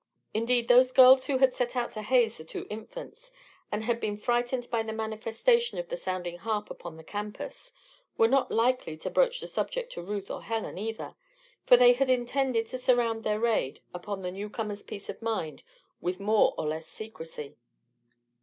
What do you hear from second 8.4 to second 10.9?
likely to broach the subject to Ruth or Helen,